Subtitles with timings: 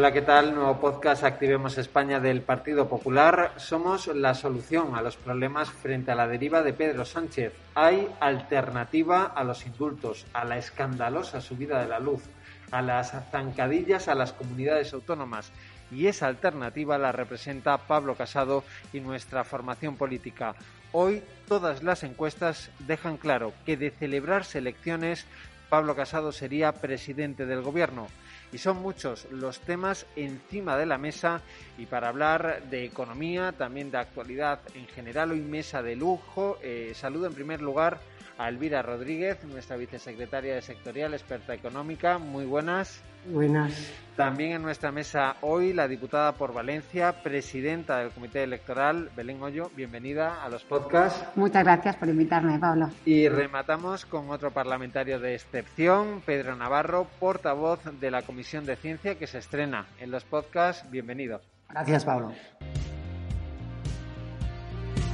[0.00, 0.54] Hola, ¿qué tal?
[0.54, 3.52] Nuevo podcast Activemos España del Partido Popular.
[3.58, 7.52] Somos la solución a los problemas frente a la deriva de Pedro Sánchez.
[7.74, 12.22] Hay alternativa a los indultos, a la escandalosa subida de la luz,
[12.70, 15.52] a las zancadillas a las comunidades autónomas.
[15.90, 20.54] Y esa alternativa la representa Pablo Casado y nuestra formación política.
[20.92, 25.26] Hoy todas las encuestas dejan claro que de celebrarse elecciones,
[25.68, 28.08] Pablo Casado sería presidente del gobierno
[28.52, 31.42] y son muchos los temas encima de la mesa
[31.78, 36.58] y para hablar de economía, también de actualidad en general, hoy mesa de lujo.
[36.62, 38.00] Eh, saludo en primer lugar
[38.40, 42.16] a Elvira Rodríguez, nuestra vicesecretaria de sectorial, experta económica.
[42.16, 43.02] Muy buenas.
[43.26, 43.92] Buenas.
[44.16, 49.70] También en nuestra mesa hoy la diputada por Valencia, presidenta del Comité Electoral, Belén Hoyo.
[49.76, 51.22] Bienvenida a los podcasts.
[51.36, 52.88] Muchas gracias por invitarme, Pablo.
[53.04, 59.16] Y rematamos con otro parlamentario de excepción, Pedro Navarro, portavoz de la Comisión de Ciencia,
[59.16, 60.90] que se estrena en los podcasts.
[60.90, 61.42] Bienvenido.
[61.68, 62.32] Gracias, Pablo.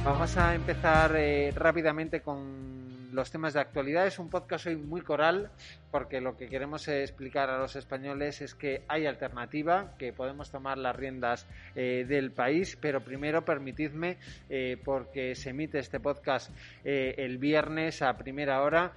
[0.05, 2.76] Vamos a empezar eh, rápidamente con
[3.11, 4.07] los temas de actualidad.
[4.07, 5.51] Es un podcast hoy muy coral
[5.91, 10.77] porque lo que queremos explicar a los españoles es que hay alternativa, que podemos tomar
[10.77, 14.17] las riendas eh, del país, pero primero permitidme,
[14.49, 16.51] eh, porque se emite este podcast
[16.83, 18.93] eh, el viernes a primera hora,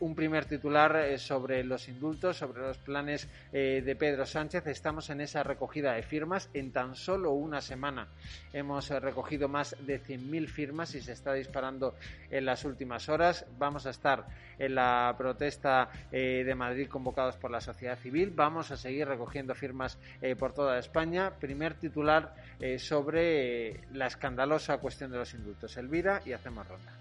[0.00, 4.66] un primer titular sobre los indultos, sobre los planes de Pedro Sánchez.
[4.66, 6.50] Estamos en esa recogida de firmas.
[6.54, 8.08] En tan solo una semana
[8.52, 11.94] hemos recogido más de 100.000 firmas y se está disparando
[12.30, 13.46] en las últimas horas.
[13.58, 14.26] Vamos a estar
[14.58, 18.32] en la protesta eh, de Madrid convocados por la sociedad civil.
[18.34, 21.32] Vamos a seguir recogiendo firmas eh, por toda España.
[21.38, 25.76] Primer titular eh, sobre la escandalosa cuestión de los indultos.
[25.76, 26.92] Elvira y hacemos ronda.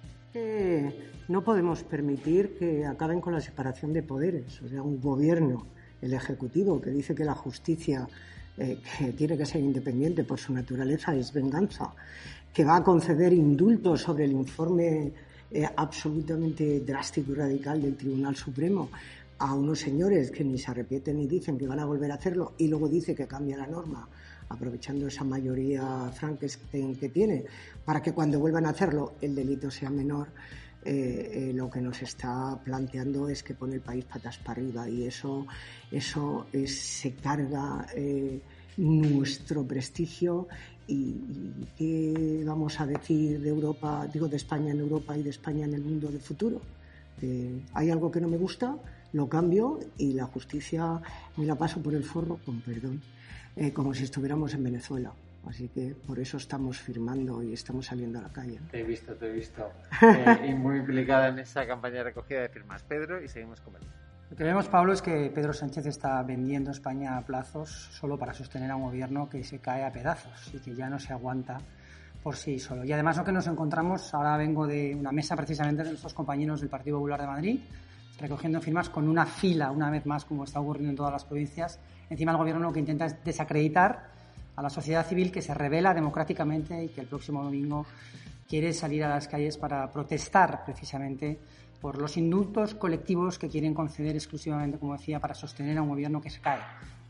[1.27, 4.61] no podemos permitir que acaben con la separación de poderes.
[4.61, 5.67] O sea, un gobierno,
[6.01, 8.07] el Ejecutivo, que dice que la justicia
[8.55, 11.91] que tiene que ser independiente por su naturaleza es venganza,
[12.53, 15.11] que va a conceder indultos sobre el informe
[15.53, 18.89] eh, absolutamente drástico y radical del Tribunal Supremo
[19.37, 22.53] a unos señores que ni se arrepienten ni dicen que van a volver a hacerlo
[22.57, 24.07] y luego dice que cambia la norma
[24.49, 27.45] aprovechando esa mayoría Frankenstein que tiene
[27.85, 30.29] para que cuando vuelvan a hacerlo el delito sea menor.
[30.85, 34.89] Eh, eh, lo que nos está planteando es que pone el país patas para arriba
[34.89, 35.47] y eso
[35.91, 37.85] eso se carga
[38.77, 40.47] nuestro prestigio
[40.87, 41.15] y,
[41.77, 45.73] qué vamos a decir de Europa, digo de España en Europa y de España en
[45.73, 46.61] el mundo del futuro.
[47.73, 48.75] hay algo que no me gusta,
[49.13, 50.99] lo cambio y la justicia
[51.37, 53.01] me la paso por el forro, con perdón,
[53.55, 55.13] eh, como si estuviéramos en Venezuela.
[55.47, 58.59] Así que por eso estamos firmando y estamos saliendo a la calle.
[58.71, 59.71] Te he visto, te he visto.
[60.01, 62.81] Eh, y muy implicada en esa campaña de recogida de firmas.
[62.83, 63.81] Pedro, y seguimos con él.
[64.33, 68.33] Lo que vemos, Pablo, es que Pedro Sánchez está vendiendo España a plazos solo para
[68.33, 71.59] sostener a un gobierno que se cae a pedazos y que ya no se aguanta
[72.23, 72.83] por sí solo.
[72.83, 76.61] Y además lo que nos encontramos, ahora vengo de una mesa precisamente de nuestros compañeros
[76.61, 77.59] del Partido Popular de Madrid,
[78.19, 81.79] recogiendo firmas con una fila, una vez más, como está ocurriendo en todas las provincias.
[82.09, 84.09] Encima el gobierno lo que intenta es desacreditar
[84.55, 87.85] a la sociedad civil que se revela democráticamente y que el próximo domingo
[88.49, 91.39] quiere salir a las calles para protestar precisamente
[91.83, 96.21] por los indultos colectivos que quieren conceder exclusivamente, como decía, para sostener a un gobierno
[96.21, 96.61] que se cae.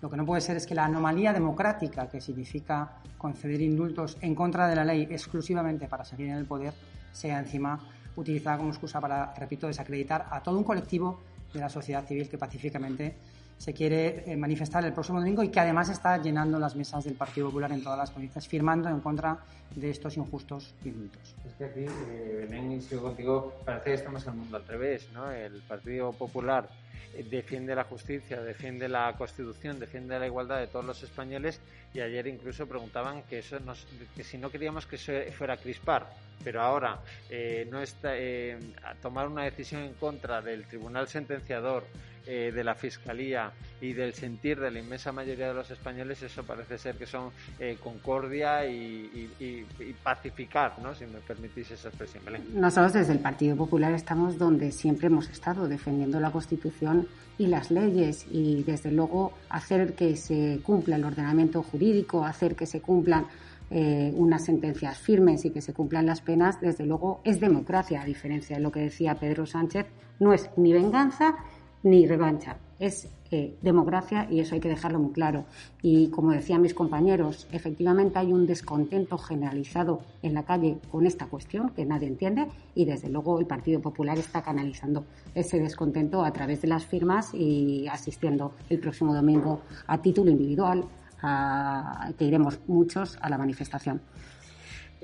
[0.01, 4.33] Lo que no puede ser es que la anomalía democrática que significa conceder indultos en
[4.33, 6.73] contra de la ley exclusivamente para seguir en el poder
[7.11, 7.79] sea encima
[8.15, 11.19] utilizada como excusa para, repito, desacreditar a todo un colectivo
[11.53, 13.15] de la sociedad civil que pacíficamente
[13.57, 17.15] se quiere eh, manifestar el próximo domingo y que además está llenando las mesas del
[17.15, 19.39] Partido Popular en todas las provincias, firmando en contra
[19.75, 21.35] de estos injustos indultos.
[21.45, 25.07] Es que aquí, eh, Belén, sigo contigo, parece que estamos en el mundo al revés,
[25.13, 25.31] ¿no?
[25.31, 26.69] El Partido Popular
[27.29, 31.59] defiende la justicia, defiende la Constitución, defiende la igualdad de todos los españoles
[31.93, 33.57] y ayer incluso preguntaban que eso
[34.15, 36.07] que si no queríamos que eso fuera a crispar,
[36.43, 38.57] pero ahora eh, no está eh,
[39.01, 41.85] tomar una decisión en contra del tribunal sentenciador
[42.25, 46.43] eh, de la Fiscalía y del sentir de la inmensa mayoría de los españoles, eso
[46.43, 49.29] parece ser que son eh, concordia y,
[50.01, 50.93] pacificar, ¿no?
[50.95, 52.23] si me permitís esa expresión.
[52.53, 57.71] Nosotros desde el Partido Popular estamos donde siempre hemos estado, defendiendo la Constitución y las
[57.71, 63.27] leyes y desde luego hacer que se cumpla el ordenamiento jurídico, hacer que se cumplan
[63.69, 68.05] eh, unas sentencias firmes y que se cumplan las penas, desde luego es democracia, a
[68.05, 69.87] diferencia de lo que decía Pedro Sánchez,
[70.19, 71.35] no es ni venganza
[71.83, 72.57] ni revancha.
[72.79, 75.45] Es eh, democracia y eso hay que dejarlo muy claro.
[75.81, 81.25] Y como decían mis compañeros, efectivamente hay un descontento generalizado en la calle con esta
[81.27, 86.31] cuestión que nadie entiende y desde luego el Partido Popular está canalizando ese descontento a
[86.31, 90.85] través de las firmas y asistiendo el próximo domingo a título individual,
[91.21, 94.01] a, que iremos muchos a la manifestación.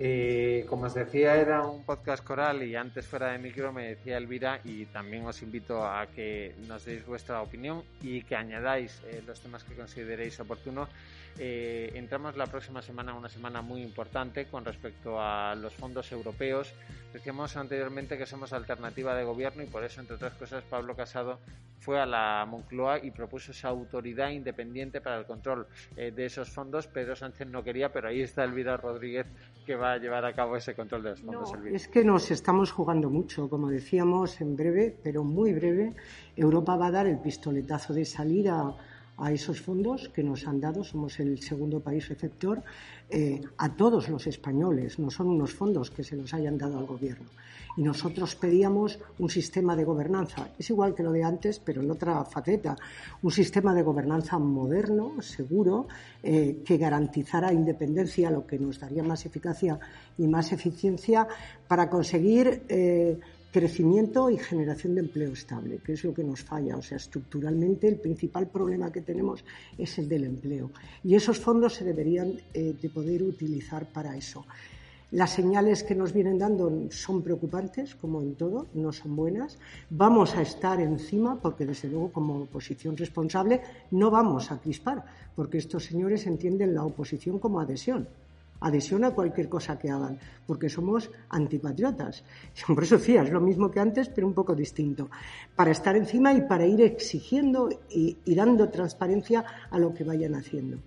[0.01, 4.16] Eh, como os decía, era un podcast coral y antes fuera de micro me decía
[4.16, 9.22] Elvira y también os invito a que nos deis vuestra opinión y que añadáis eh,
[9.28, 10.88] los temas que consideréis oportunos
[11.38, 16.74] eh, entramos la próxima semana, una semana muy importante con respecto a los fondos europeos.
[17.13, 21.40] Decíamos anteriormente que somos alternativa de gobierno y por eso, entre otras cosas, Pablo Casado
[21.80, 25.66] fue a la Moncloa y propuso esa autoridad independiente para el control
[25.96, 26.88] de esos fondos.
[26.88, 29.25] Pedro Sánchez no quería, pero ahí está Elvira Rodríguez
[29.69, 31.54] que va a llevar a cabo ese control de los fondos.
[31.71, 35.94] es que nos estamos jugando mucho, como decíamos, en breve, pero muy breve.
[36.36, 38.50] Europa va a dar el pistoletazo de salir
[39.19, 42.63] a esos fondos que nos han dado, somos el segundo país receptor,
[43.10, 46.86] eh, a todos los españoles, no son unos fondos que se los hayan dado al
[46.86, 47.27] gobierno.
[47.77, 51.92] Y nosotros pedíamos un sistema de gobernanza, es igual que lo de antes, pero en
[51.92, 52.75] otra faceta,
[53.21, 55.88] un sistema de gobernanza moderno, seguro,
[56.24, 59.80] eh, que garantizara independencia, lo que nos daría más eficacia
[60.18, 61.27] y más eficiencia
[61.68, 63.19] para conseguir eh,
[63.51, 66.78] crecimiento y generación de empleo estable, que es lo que nos falla.
[66.78, 69.44] O sea, estructuralmente el principal problema que tenemos
[69.78, 70.72] es el del empleo.
[71.04, 74.46] Y esos fondos se deberían eh, de poder utilizar para eso.
[75.12, 79.57] Las señales que nos vienen dando son preocupantes, como en todo, no son buenas.
[79.90, 85.04] Vamos a estar encima, porque desde luego como oposición responsable no vamos a crispar,
[85.36, 88.07] porque estos señores entienden la oposición como adhesión
[88.59, 92.23] adhesión a cualquier cosa que hagan, porque somos antipatriotas.
[92.67, 95.09] Por eso decía, es lo mismo que antes, pero un poco distinto.
[95.56, 100.77] Para estar encima y para ir exigiendo y, dando transparencia a lo que vayan haciendo.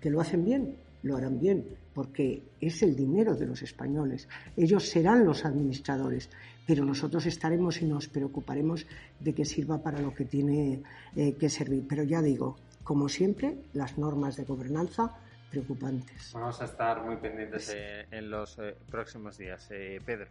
[0.00, 4.28] Que lo hacen bien, lo harán bien, porque es el dinero de los españoles.
[4.56, 6.30] Ellos serán los administradores,
[6.66, 8.86] pero nosotros estaremos y nos preocuparemos
[9.18, 10.82] de que sirva para lo que tiene
[11.16, 11.84] eh, que servir.
[11.88, 15.16] Pero ya digo, como siempre, las normas de gobernanza
[15.50, 16.30] preocupantes.
[16.32, 19.66] Vamos a estar muy pendientes eh, en los eh, próximos días.
[19.70, 20.26] Eh, Pedro.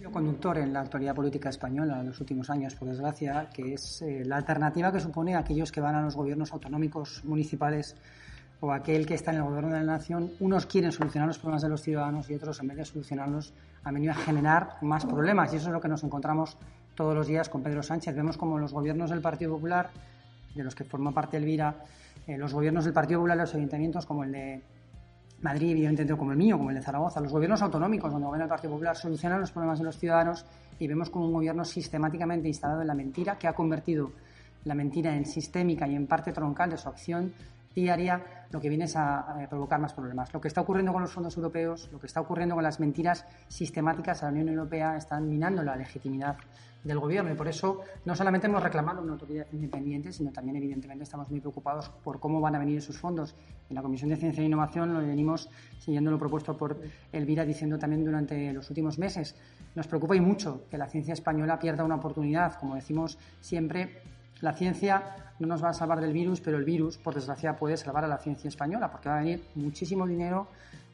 [0.00, 4.04] Yo conductor en la actualidad política española en los últimos años, por desgracia, que es
[4.24, 7.94] la alternativa que supone aquellos que van a los gobiernos autonómicos municipales
[8.60, 11.62] o aquel que está en el gobierno de la nación, unos quieren solucionar los problemas
[11.62, 13.52] de los ciudadanos y otros, en vez de solucionarlos,
[13.84, 15.52] han venido a generar más problemas.
[15.52, 16.56] Y eso es lo que nos encontramos
[16.94, 18.14] todos los días con Pedro Sánchez.
[18.14, 19.90] Vemos como los gobiernos del Partido Popular,
[20.54, 21.76] de los que forma parte Elvira,
[22.26, 24.62] eh, los gobiernos del Partido Popular, los ayuntamientos como el de
[25.40, 28.48] Madrid, evidentemente como el mío, como el de Zaragoza, los gobiernos autonómicos donde gobierna el
[28.48, 30.46] Partido Popular solucionan los problemas de los ciudadanos
[30.78, 34.12] y vemos como un gobierno sistemáticamente instalado en la mentira que ha convertido
[34.64, 37.32] la mentira en sistémica y en parte troncal de su acción
[37.74, 40.32] diaria, lo que viene es a, provocar más problemas.
[40.32, 43.26] Lo que está ocurriendo con los fondos europeos, lo que está ocurriendo con las mentiras
[43.48, 46.36] sistemáticas a la Unión Europea están minando la legitimidad
[46.84, 51.02] del gobierno y por eso no solamente hemos reclamado una autoridad independiente, sino también evidentemente
[51.02, 53.34] estamos muy preocupados por cómo van a venir esos fondos.
[53.70, 55.48] En la Comisión de Ciencia e Innovación lo venimos
[55.78, 56.78] siguiendo lo propuesto por
[57.10, 59.34] Elvira diciendo también durante los últimos meses.
[59.74, 62.58] Nos preocupa y mucho que la ciencia española pierda una oportunidad.
[62.60, 64.02] Como decimos siempre,
[64.44, 65.02] la ciencia
[65.38, 68.08] no nos va a salvar del virus, pero el virus, por desgracia, puede salvar a
[68.08, 70.48] la ciencia española porque va a venir muchísimo dinero,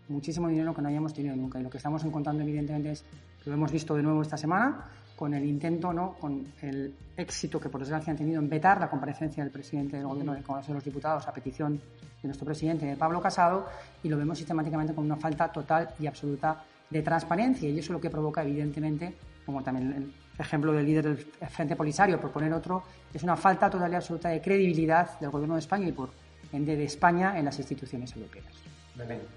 [0.08, 1.58] muchísimo dinero que no hayamos tenido nunca.
[1.58, 3.04] Y lo que estamos encontrando evidentemente es,
[3.44, 4.84] lo hemos visto de nuevo esta semana,
[5.16, 6.12] con el intento, ¿no?
[6.12, 10.06] con el éxito que por desgracia han tenido en vetar la comparecencia del presidente del
[10.06, 13.66] Gobierno del Congreso de los Diputados a petición de nuestro presidente Pablo Casado
[14.02, 17.90] y lo vemos sistemáticamente con una falta total y absoluta de transparencia y eso es
[17.90, 19.12] lo que provoca evidentemente,
[19.44, 21.18] como también ejemplo del líder del
[21.48, 22.82] Frente Polisario, por poner otro,
[23.12, 26.10] es una falta total y absoluta de credibilidad del Gobierno de España y por
[26.52, 28.46] ende de España en las instituciones europeas.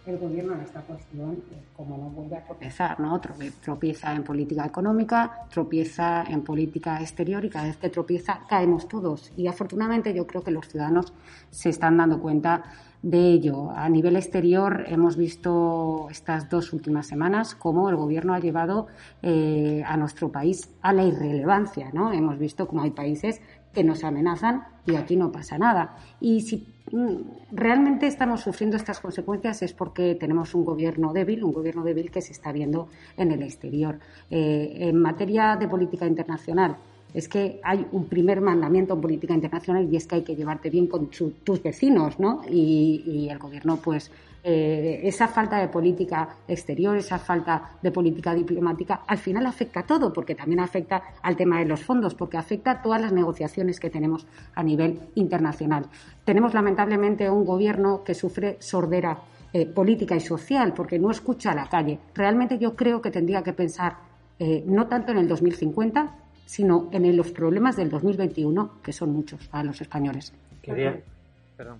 [0.05, 3.21] el gobierno en esta cuestión, eh, como no vuelve a tropezar, ¿no?
[3.61, 9.31] Tropieza en política económica, tropieza en política exterior y cada vez que tropieza caemos todos.
[9.37, 11.13] Y afortunadamente yo creo que los ciudadanos
[11.49, 12.63] se están dando cuenta
[13.03, 13.69] de ello.
[13.75, 18.87] A nivel exterior hemos visto estas dos últimas semanas cómo el gobierno ha llevado
[19.21, 22.11] eh, a nuestro país a la irrelevancia, ¿no?
[22.13, 23.41] Hemos visto cómo hay países
[23.73, 25.97] que nos amenazan y aquí no pasa nada.
[26.21, 27.15] Y si mm,
[27.51, 32.21] realmente estamos sufriendo estas consecuencias es porque tenemos un gobierno débil, un gobierno débil que
[32.21, 33.99] se está viendo en el exterior.
[34.31, 36.77] Eh, en materia de política internacional,
[37.13, 40.69] es que hay un primer mandamiento en política internacional y es que hay que llevarte
[40.69, 42.41] bien con tus vecinos, ¿no?
[42.49, 44.11] Y, el gobierno, pues,
[44.43, 49.83] eh, esa falta de política exterior, esa falta de política diplomática, al final afecta a
[49.83, 53.79] todo, porque también afecta al tema de los fondos, porque afecta a todas las negociaciones
[53.79, 55.85] que tenemos a nivel internacional.
[56.25, 59.19] Tenemos, lamentablemente, un gobierno que sufre sordera
[59.53, 61.99] eh, política y social, porque no escucha a la calle.
[62.15, 63.97] Realmente yo creo que tendría que pensar
[64.39, 69.47] eh, no tanto en el 2050, sino en los problemas del 2021, que son muchos
[69.47, 70.33] para los españoles.
[70.61, 71.79] Perdón.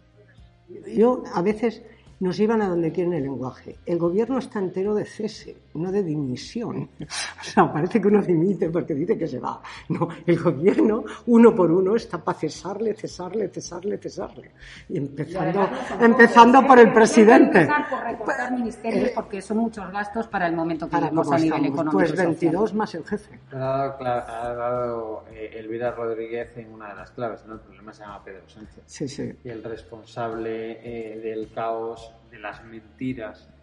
[0.88, 1.82] Yo a veces
[2.20, 3.78] nos iban a donde quieren el lenguaje.
[3.86, 6.90] El gobierno está entero de cese, no de dimisión.
[7.44, 9.62] O sea, parece que uno dimite porque dice que se va.
[9.90, 14.52] No, el gobierno, uno por uno, está para cesarle, cesarle, cesarle, cesarle.
[14.90, 17.68] Y empezando, empezando por el presidente.
[17.90, 21.92] por recortar ministerios porque son muchos gastos para el momento que vivimos a nivel económico.
[21.92, 23.40] Pues 22 más el jefe.
[23.52, 27.56] Ha dado, ha dado eh, Elvira Rodríguez en una de las claves, ¿no?
[27.56, 28.84] El problema se llama Pedro Sánchez.
[28.86, 29.34] Sí, sí.
[29.44, 33.48] Y el responsable eh, del caos de las mentiras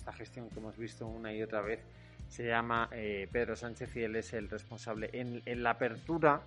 [0.00, 1.80] esta gestión que hemos visto una y otra vez
[2.30, 5.10] se llama eh, Pedro Sánchez y él es el responsable.
[5.12, 6.42] En, la apertura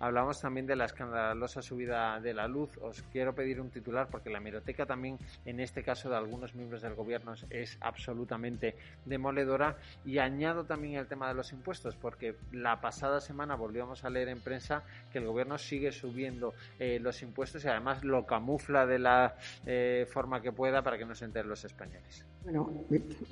[0.00, 2.76] hablamos también de la escandalosa subida de la luz.
[2.78, 6.82] Os quiero pedir un titular porque la hemeroteca también, en este caso de algunos miembros
[6.82, 8.74] del gobierno, es absolutamente
[9.04, 9.76] demoledora.
[10.04, 14.28] Y añado también el tema de los impuestos porque la pasada semana volvíamos a leer
[14.28, 18.98] en prensa que el gobierno sigue subiendo eh, los impuestos y además lo camufla de
[18.98, 19.36] la
[19.66, 22.26] eh, forma que pueda para que no se enteren los españoles.
[22.50, 22.70] Bueno,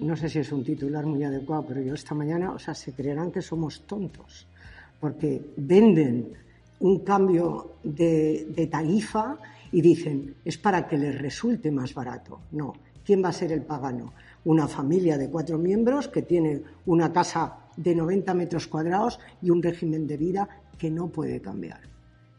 [0.01, 2.93] no sé si es un titular muy adecuado, pero yo esta mañana, o sea, se
[2.93, 4.47] creerán que somos tontos,
[5.01, 6.35] porque venden
[6.81, 9.39] un cambio de, tarifa
[9.73, 12.41] y dicen, es para que les resulte más barato.
[12.53, 12.75] No,
[13.07, 14.13] ¿quién va a ser el pagano?
[14.45, 19.63] Una familia de cuatro miembros que tiene una casa de 90 metros cuadrados y un
[19.63, 20.47] régimen de vida
[20.77, 21.81] que no puede cambiar.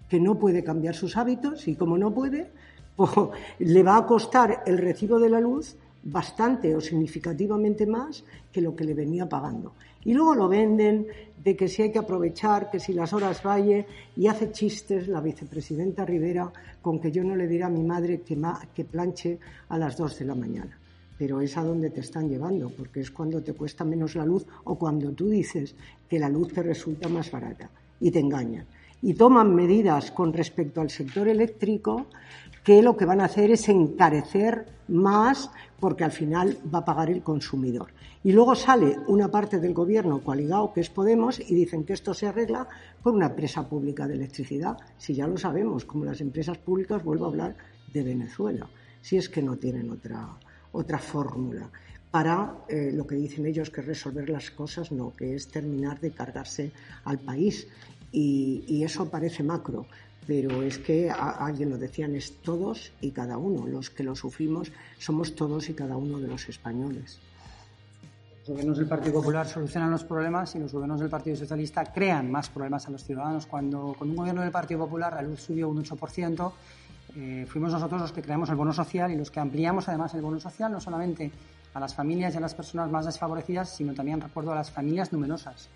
[0.07, 2.51] Que no puede cambiar sus hábitos y como no puede,
[2.96, 3.12] pues,
[3.57, 5.75] le va a costar el recibo de la luz
[6.08, 9.74] bastante o significativamente más que lo que le venía pagando.
[10.06, 11.08] Y luego lo venden
[11.44, 13.86] de que si hay que aprovechar, que si las horas valle,
[14.16, 18.22] y hace chistes la vicepresidenta Rivera con que yo no le diré a mi madre
[18.22, 18.40] que,
[18.74, 19.38] que planche
[19.68, 20.80] a las dos de la mañana.
[21.18, 24.46] Pero es a donde te están llevando, porque es cuando te cuesta menos la luz
[24.64, 25.76] o cuando tú dices
[26.08, 28.66] que la luz te resulta más barata y te engañan.
[29.02, 32.08] Y toman medidas con respecto al sector eléctrico
[32.68, 37.10] que lo que van a hacer es encarecer más porque al final va a pagar
[37.10, 37.94] el consumidor.
[38.26, 42.14] Y luego sale una parte del gobierno coaligado, que es Podemos, y dicen que esto
[42.14, 42.68] se arregla
[43.02, 44.76] con una empresa pública de electricidad.
[44.98, 47.56] Si ya lo sabemos, como las empresas públicas, vuelvo a hablar
[47.94, 48.68] de Venezuela,
[49.02, 50.28] si es que no tienen otra,
[50.74, 51.70] otra fórmula
[52.12, 56.12] para eh, lo que dicen ellos que resolver las cosas, no, que es terminar de
[56.12, 56.74] cargarse
[57.06, 57.66] al país.
[58.10, 59.86] Y eso parece macro,
[60.27, 63.65] pero es que alguien lo decían, es todos y cada uno.
[63.65, 67.17] Los que lo sufrimos somos todos y cada uno de los españoles.
[68.39, 72.29] Los gobiernos del Partido Popular solucionan los problemas y los gobiernos del Partido Socialista crean
[72.29, 73.46] más problemas a los ciudadanos.
[73.46, 76.51] Cuando con un gobierno del Partido Popular la luz subió un 8%,
[77.15, 80.22] eh, fuimos nosotros los que creamos el bono social y los que ampliamos además el
[80.22, 81.31] bono social no solamente
[81.74, 85.13] a las familias y a las personas más desfavorecidas, sino también, recuerdo, a las familias
[85.13, 85.69] numerosas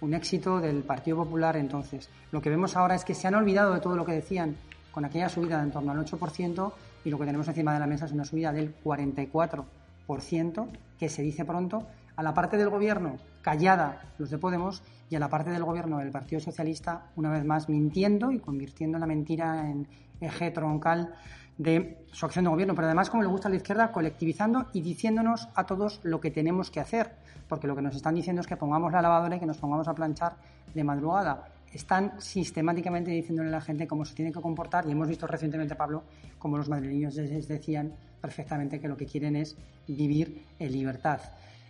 [0.00, 2.08] un éxito del Partido Popular entonces.
[2.32, 4.56] Lo que vemos ahora es que se han olvidado de todo lo que decían
[4.92, 6.72] con aquella subida de en torno al 8%
[7.04, 10.66] y lo que tenemos encima de la mesa es una subida del 44%,
[10.98, 11.86] que se dice pronto,
[12.16, 15.98] a la parte del gobierno callada los de Podemos y a la parte del gobierno
[15.98, 19.86] del Partido Socialista, una vez más mintiendo y convirtiendo la mentira en
[20.20, 21.14] eje troncal
[21.58, 24.80] de su acción de gobierno, pero además, como le gusta a la izquierda, colectivizando y
[24.82, 27.12] diciéndonos a todos lo que tenemos que hacer,
[27.48, 29.88] porque lo que nos están diciendo es que pongamos la lavadora y que nos pongamos
[29.88, 30.36] a planchar
[30.74, 31.48] de madrugada.
[31.72, 35.74] Están sistemáticamente diciéndole a la gente cómo se tiene que comportar y hemos visto recientemente,
[35.74, 36.04] Pablo,
[36.38, 41.20] como los madrileños les decían perfectamente que lo que quieren es vivir en libertad.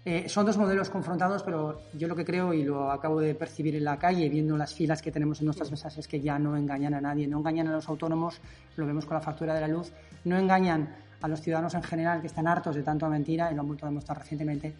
[0.09, 3.75] Eh, son dos modelos confrontados, pero yo lo que creo y lo acabo de percibir
[3.75, 6.57] en la calle, viendo las filas que tenemos en nuestras mesas, es que ya no
[6.57, 8.41] engañan a nadie, no engañan a los autónomos,
[8.77, 9.91] lo vemos con la factura de la luz,
[10.25, 13.63] no engañan a los ciudadanos en general que están hartos de tanto mentira y lo
[13.63, 14.75] han vuelto a demostrar recientemente.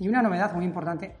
[0.00, 1.14] Y una novedad muy importante,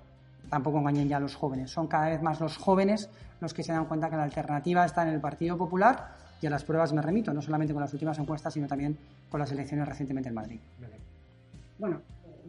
[0.50, 3.70] tampoco engañen ya a los jóvenes, son cada vez más los jóvenes los que se
[3.70, 7.00] dan cuenta que la alternativa está en el Partido Popular y a las pruebas me
[7.00, 8.98] remito, no solamente con las últimas encuestas, sino también
[9.30, 10.58] con las elecciones recientemente en Madrid.
[11.78, 12.00] Bueno,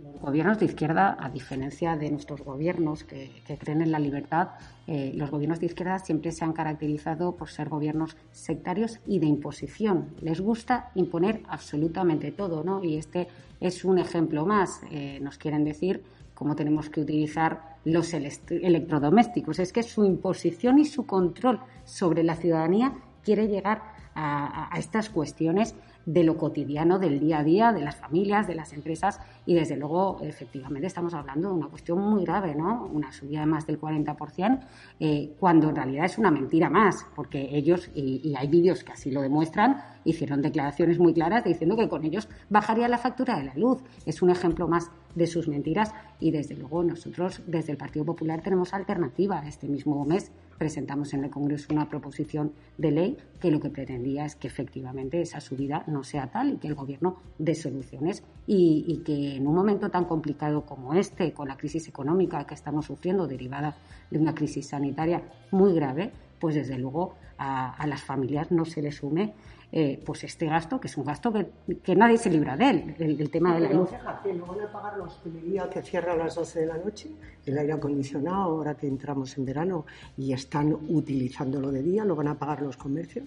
[0.02, 4.50] los gobiernos de izquierda, a diferencia de nuestros gobiernos que, creen en la libertad,
[4.88, 9.28] eh, los gobiernos de izquierda siempre se han caracterizado por ser gobiernos sectarios y de
[9.28, 10.16] imposición.
[10.22, 12.84] Les gusta imponer absolutamente todo, ¿no?
[12.84, 13.28] Y este
[13.60, 14.82] es un ejemplo más.
[14.92, 19.60] Eh, nos quieren decir cómo tenemos que utilizar los electrodomésticos.
[19.60, 25.76] Es que su imposición y su control sobre la ciudadanía quiere llegar a estas cuestiones
[26.06, 29.76] de lo cotidiano, del día a día, de las familias, de las empresas y desde
[29.76, 32.86] luego, efectivamente, estamos hablando de una cuestión muy grave, ¿no?
[32.86, 34.60] Una subida de más del 40%,
[35.00, 39.12] eh, cuando en realidad es una mentira más, porque ellos, y, hay vídeos que así
[39.12, 43.54] lo demuestran, hicieron declaraciones muy claras diciendo que con ellos bajaría la factura de la
[43.56, 43.82] luz.
[44.06, 48.42] Es un ejemplo más de sus mentiras y desde luego nosotros desde el Partido Popular
[48.42, 49.46] tenemos alternativa.
[49.48, 54.26] Este mismo mes presentamos en el Congreso una proposición de ley que lo que pretendía
[54.26, 59.02] es que efectivamente esa subida no sea tal y que el Gobierno dé soluciones y,
[59.06, 63.28] que en un momento tan complicado como este, con la crisis económica que estamos sufriendo
[63.28, 63.76] derivada
[64.10, 65.22] de una crisis sanitaria
[65.52, 69.34] muy grave, pues desde luego a, las familias no se les sume
[69.72, 73.32] eh, pues este gasto, que es un gasto que, nadie se libra de él, el,
[73.32, 73.90] tema de la luz.
[73.90, 77.10] Fíjate, van a pagar la hostelería que cierra a las 12 de la noche,
[77.46, 79.86] el aire acondicionado, ahora que entramos en verano
[80.16, 83.26] y están utilizándolo de día, lo van a pagar los comercios.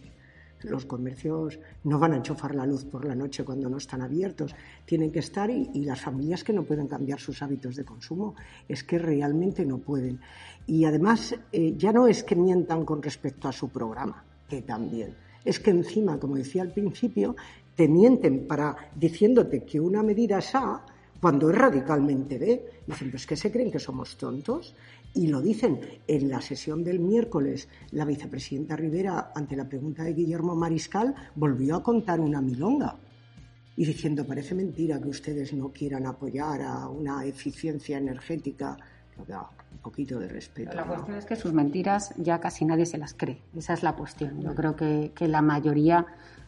[0.67, 4.55] Los comercios no van a enchufar la luz por la noche cuando no están abiertos.
[4.85, 8.35] Tienen que estar y, las familias que no pueden cambiar sus hábitos de consumo
[8.69, 10.21] es que realmente no pueden.
[10.67, 15.15] Y además eh, ya no es que mientan con respecto a su programa, que también.
[15.45, 17.37] Es que encima, como decía al principio,
[17.77, 20.85] te mienten para diciéndote que una medida es A
[21.21, 22.71] cuando es radicalmente B.
[22.87, 24.75] Dicen, pues que se creen que somos tontos
[25.15, 30.13] y lo dicen en la sesión del miércoles, la vicepresidenta Rivera, ante la pregunta de
[30.13, 32.97] Guillermo Mariscal, volvió a contar una milonga
[33.77, 38.77] y diciendo, parece mentira que ustedes no quieran apoyar a una eficiencia energética.
[39.19, 40.77] Un poquito de respeto.
[40.77, 43.41] La cuestión es que sus mentiras ya casi nadie se las cree.
[43.57, 44.43] Esa es la cuestión.
[44.43, 46.07] Yo creo que, que la mayoría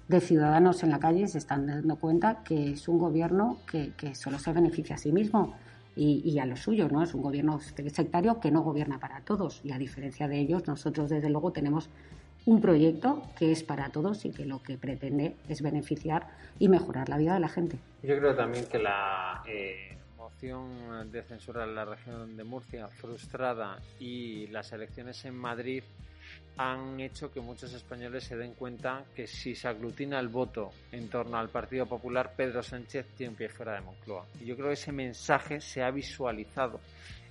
[0.09, 4.15] de ciudadanos en la calle se están dando cuenta que es un gobierno que, que
[4.15, 5.55] solo se beneficia a sí mismo
[6.01, 7.03] y, a lo suyo, ¿no?
[7.03, 11.11] Es un gobierno sectario que no gobierna para todos y a diferencia de ellos, nosotros
[11.11, 11.91] desde luego tenemos
[12.47, 16.29] un proyecto que es para todos y que lo que pretende es beneficiar
[16.61, 17.79] y mejorar la vida de la gente.
[18.03, 23.81] Yo creo también que la eh, moción de censura en la región de Murcia frustrada
[23.99, 25.83] y las elecciones en Madrid
[26.59, 31.09] han hecho que muchos españoles se den cuenta que si se aglutina el voto en
[31.09, 34.27] torno al Partido Popular, Pedro Sánchez tiene un pie fuera de Moncloa.
[34.41, 36.81] Y yo creo que ese mensaje se ha visualizado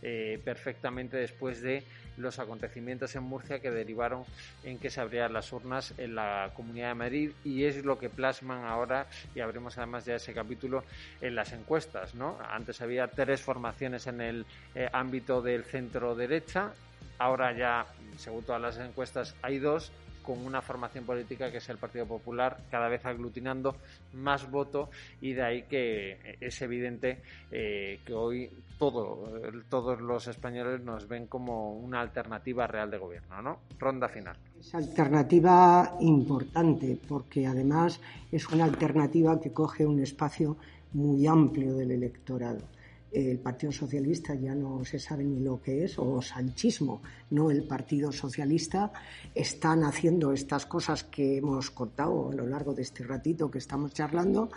[0.01, 1.83] eh, perfectamente después de
[2.17, 4.23] los acontecimientos en Murcia que derivaron
[4.63, 8.09] en que se abrieran las urnas en la Comunidad de Madrid y es lo que
[8.09, 10.83] plasman ahora y abrimos además ya ese capítulo
[11.21, 12.37] en las encuestas, ¿no?
[12.49, 16.73] Antes había tres formaciones en el eh, ámbito del centro derecha
[17.19, 17.85] Ahora ya,
[18.17, 19.91] según todas las encuestas, hay dos
[20.27, 23.77] con una formación política que es el Partido Popular, cada vez aglutinando
[24.13, 24.89] más voto
[25.21, 29.31] y de ahí que es evidente eh, que hoy todo,
[29.69, 33.59] todos los españoles nos ven como una alternativa real de gobierno, ¿no?
[33.79, 34.35] Ronda final.
[34.59, 40.57] Es alternativa importante porque además es una alternativa que coge un espacio
[40.91, 42.59] muy amplio del electorado
[43.11, 47.63] el Partido Socialista ya no se sabe ni lo que es, o sanchismo, no el
[47.63, 48.91] Partido Socialista,
[49.33, 53.93] están haciendo estas cosas que hemos contado a lo largo de este ratito que estamos
[53.93, 54.49] charlando,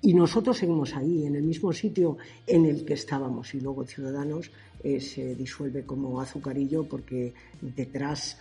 [0.00, 4.50] y nosotros seguimos ahí, en el mismo sitio en el que estábamos, y luego Ciudadanos
[4.82, 8.36] eh, se disuelve como azucarillo porque detrás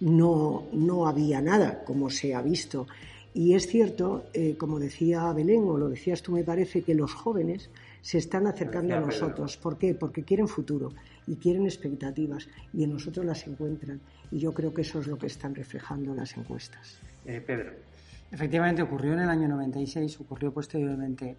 [0.00, 2.86] no, no había nada, como se ha visto.
[3.34, 7.12] Y es cierto, eh, como decía Belén, o lo decías tú, me parece que los
[7.14, 7.70] jóvenes
[8.06, 9.56] se están acercando a nosotros.
[9.56, 9.92] ¿Por qué?
[9.92, 10.92] Porque quieren futuro
[11.26, 14.00] y quieren expectativas y en nosotros las encuentran.
[14.30, 17.00] Y yo creo que eso es lo que están reflejando las encuestas.
[17.24, 17.72] Eh, Pedro.
[18.30, 21.36] Efectivamente, ocurrió en el año 96, ocurrió posteriormente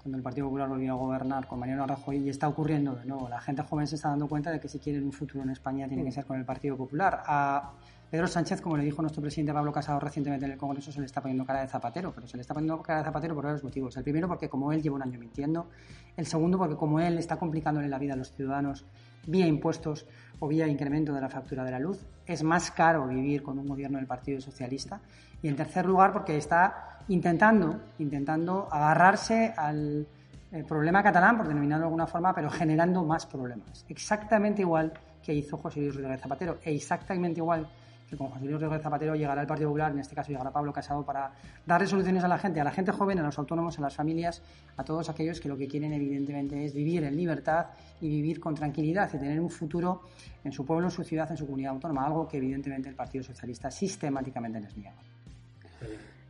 [0.00, 3.28] cuando el Partido Popular volvió a gobernar con Mariano Rajoy y está ocurriendo de nuevo.
[3.28, 5.88] La gente joven se está dando cuenta de que si quieren un futuro en España
[5.88, 7.20] tiene que ser con el Partido Popular.
[7.26, 7.72] A
[8.10, 11.06] Pedro Sánchez, como le dijo nuestro presidente Pablo Casado recientemente en el Congreso, se le
[11.06, 13.62] está poniendo cara de zapatero, pero se le está poniendo cara de zapatero por varios
[13.62, 13.96] motivos.
[13.96, 15.68] El primero, porque como él lleva un año mintiendo.
[16.16, 18.84] El segundo, porque como él está complicándole la vida a los ciudadanos
[19.28, 20.06] vía impuestos
[20.40, 22.04] o vía incremento de la factura de la luz.
[22.26, 25.00] Es más caro vivir con un gobierno del Partido Socialista.
[25.40, 30.08] Y en tercer lugar, porque está intentando, intentando agarrarse al
[30.50, 33.84] eh, problema catalán, por denominarlo de alguna forma, pero generando más problemas.
[33.88, 34.92] Exactamente igual
[35.22, 37.68] que hizo José Luis Rodríguez Zapatero, e exactamente igual
[38.10, 41.04] que con José Luis Zapatero llegará el Partido Popular, en este caso llegará Pablo Casado,
[41.04, 41.30] para
[41.64, 44.42] dar soluciones a la gente, a la gente joven, a los autónomos, a las familias,
[44.76, 47.66] a todos aquellos que lo que quieren evidentemente es vivir en libertad
[48.00, 50.02] y vivir con tranquilidad y tener un futuro
[50.42, 53.22] en su pueblo, en su ciudad, en su comunidad autónoma, algo que evidentemente el Partido
[53.22, 54.96] Socialista sistemáticamente les niega.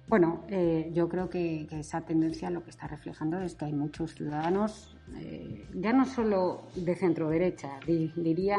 [0.06, 4.14] Bueno, eh, yo creo que, esa tendencia lo que está reflejando es que hay muchos
[4.14, 8.56] ciudadanos, eh, ya no solo de centro derecha, diría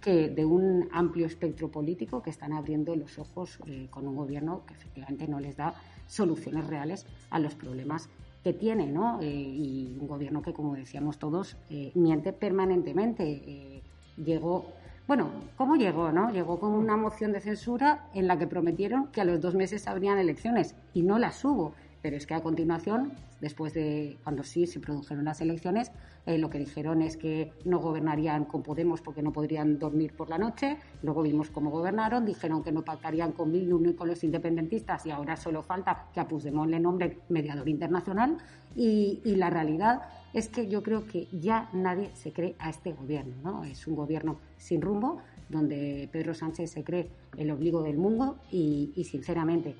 [0.00, 4.62] que de un amplio espectro político que están abriendo los ojos eh, con un gobierno
[4.66, 5.74] que efectivamente no les da
[6.06, 8.08] soluciones reales a los problemas
[8.42, 9.20] que tiene, ¿no?
[9.20, 13.82] Eh, y un gobierno que, como decíamos todos, eh, miente permanentemente.
[14.16, 14.66] llegó,
[15.06, 16.30] bueno, ¿cómo llegó, no?
[16.30, 19.86] Llegó con una moción de censura en la que prometieron que a los dos meses
[19.86, 21.74] habrían elecciones y no las hubo.
[22.00, 25.90] Pero es que a continuación, después de cuando sí se produjeron las elecciones,
[26.26, 30.28] eh, lo que dijeron es que no gobernarían con Podemos porque no podrían dormir por
[30.28, 30.76] la noche.
[31.02, 35.10] Luego vimos cómo gobernaron, dijeron que no pactarían con Bildu ni con los independentistas y
[35.10, 36.28] ahora solo falta que a
[36.66, 38.36] le nombre mediador internacional.
[38.76, 40.02] Y, la realidad
[40.34, 43.34] es que yo creo que ya nadie se cree a este gobierno.
[43.42, 43.64] ¿no?
[43.64, 49.04] Es un gobierno sin rumbo, donde Pedro Sánchez se cree el obligo del mundo y
[49.10, 49.74] sinceramente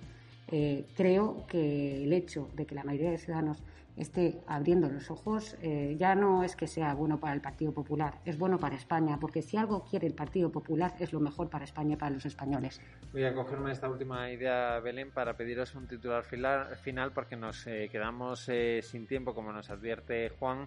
[0.48, 3.62] eh, creo que el hecho de que la mayoría de ciudadanos
[3.96, 8.14] esté abriendo los ojos eh, ya no es que sea bueno para el Partido Popular,
[8.24, 11.64] es bueno para España, porque si algo quiere el Partido Popular es lo mejor para
[11.64, 12.80] España y para los españoles.
[13.12, 17.88] Voy a cogerme esta última idea, Belén, para pediros un titular final, porque nos eh,
[17.90, 18.48] quedamos
[18.82, 20.66] sin tiempo, como nos advierte Juan.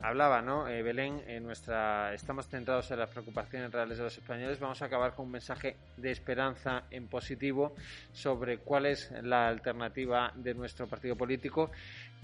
[0.00, 0.68] Hablaba, ¿no?
[0.68, 4.60] Eh, Belén, en nuestra, estamos centrados en las preocupaciones reales de los españoles.
[4.60, 7.74] Vamos a acabar con un mensaje de esperanza en positivo
[8.12, 11.72] sobre cuál es la alternativa de nuestro partido político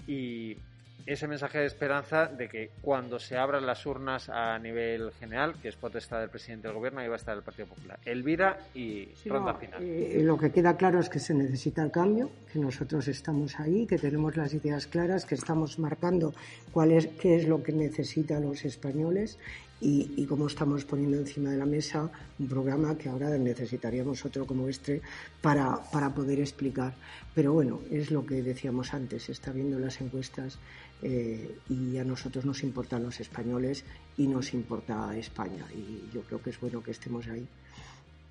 [0.07, 0.57] y
[1.05, 5.69] ese mensaje de esperanza de que cuando se abran las urnas a nivel general, que
[5.69, 7.99] es potestad del presidente del gobierno, ahí va a estar el Partido Popular.
[8.05, 9.83] Elvira y ronda final.
[9.83, 13.85] Eh, lo que queda claro es que se necesita el cambio, que nosotros estamos ahí,
[13.85, 16.33] que tenemos las ideas claras, que estamos marcando
[16.71, 19.37] cuál es, qué es lo que necesitan los españoles
[19.81, 24.45] y, y cómo estamos poniendo encima de la mesa un programa que ahora necesitaríamos otro
[24.45, 25.01] como este
[25.41, 26.93] para, para poder explicar.
[27.33, 30.57] Pero bueno, es lo que decíamos antes, está viendo las encuestas
[31.01, 33.83] eh, y a nosotros nos importan los españoles
[34.17, 35.65] y nos importa España.
[35.73, 37.47] Y yo creo que es bueno que estemos ahí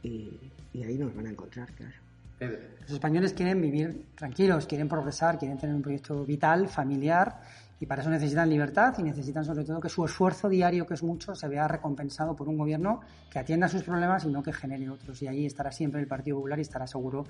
[0.02, 0.30] y,
[0.72, 1.94] y ahí nos van a encontrar, claro.
[2.40, 7.40] Los españoles quieren vivir tranquilos, quieren progresar, quieren tener un proyecto vital, familiar
[7.80, 11.02] y para eso necesitan libertad y necesitan sobre todo que su esfuerzo diario, que es
[11.02, 14.88] mucho, se vea recompensado por un gobierno que atienda sus problemas y no que genere
[14.88, 15.20] otros.
[15.22, 17.24] Y ahí estará siempre el Partido Popular y estará seguro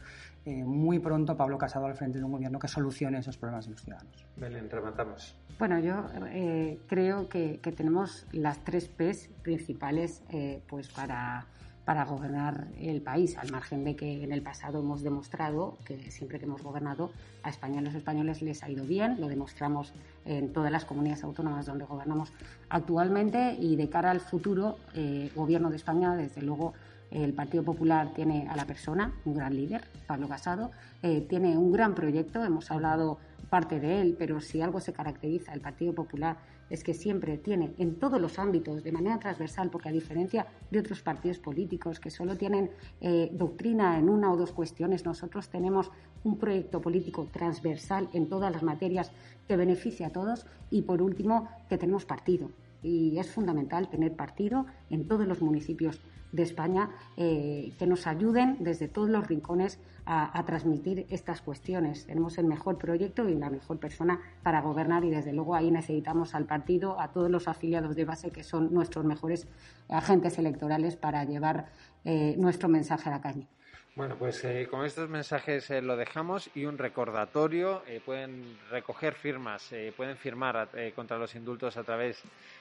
[0.44, 3.72] eh, muy pronto Pablo Casado al frente de un gobierno que solucione esos problemas de
[3.72, 4.26] los ciudadanos.
[4.36, 5.36] Belén, rematamos.
[5.58, 11.46] Bueno, yo eh, creo que, tenemos las tres P's principales eh, pues para
[11.84, 16.38] para gobernar el país, al margen de que en el pasado hemos demostrado que siempre
[16.38, 17.10] que hemos gobernado
[17.42, 19.92] a España los españoles les ha ido bien, lo demostramos
[20.24, 22.32] en todas las comunidades autónomas donde gobernamos
[22.70, 26.72] actualmente y de cara al futuro, eh, gobierno de España, desde luego,
[27.14, 30.70] el Partido Popular tiene a la persona, un gran líder, Pablo Casado,
[31.02, 35.52] eh, tiene un gran proyecto, hemos hablado parte de él, pero si algo se caracteriza
[35.52, 36.36] el Partido Popular
[36.70, 40.78] es que siempre tiene en todos los ámbitos, de manera transversal, porque a diferencia de
[40.80, 45.90] otros partidos políticos que solo tienen eh, doctrina en una o dos cuestiones, nosotros tenemos
[46.24, 49.12] un proyecto político transversal en todas las materias
[49.46, 52.50] que beneficia a todos y, por último, que tenemos partido.
[52.82, 56.00] Y es fundamental tener partido en todos los municipios
[56.34, 62.06] de España eh, que nos ayuden desde todos los rincones a, transmitir estas cuestiones.
[62.06, 66.34] Tenemos el mejor proyecto y la mejor persona para gobernar y desde luego ahí necesitamos
[66.34, 69.46] al partido, a todos los afiliados de base que son nuestros mejores
[69.88, 71.68] agentes electorales para llevar
[72.04, 73.48] eh, nuestro mensaje a la calle.
[73.96, 77.84] Bueno, pues eh, con estos mensajes eh, lo dejamos y un recordatorio.
[77.86, 82.20] Eh, pueden recoger firmas, pueden firmar contra los indultos a través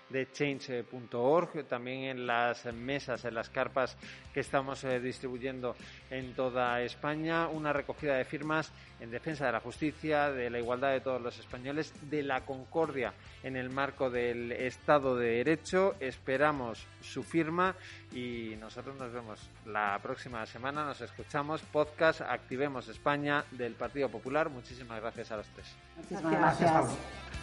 [0.09, 3.97] de change.org, también en las mesas, en las carpas
[4.33, 5.75] que estamos distribuyendo
[6.09, 7.47] en toda España.
[7.47, 11.37] Una recogida de firmas en defensa de la justicia, de la igualdad de todos los
[11.37, 13.13] españoles, de la concordia
[13.43, 15.95] en el marco del Estado de Derecho.
[15.99, 17.75] Esperamos su firma
[18.11, 20.85] y nosotros nos vemos la próxima semana.
[20.85, 21.61] Nos escuchamos.
[21.61, 24.49] Podcast Activemos España del Partido Popular.
[24.49, 25.75] Muchísimas gracias a los tres.
[25.97, 27.42] Muchísimas gracias.